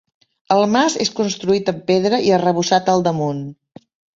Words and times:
El 0.55 0.63
mas 0.75 0.95
és 1.05 1.11
construït 1.19 1.71
amb 1.75 1.85
pedra 1.91 2.23
i 2.31 2.35
arrebossat 2.39 2.93
al 2.95 3.05
damunt. 3.11 3.45